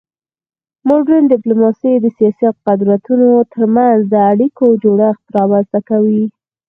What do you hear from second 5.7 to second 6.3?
کوي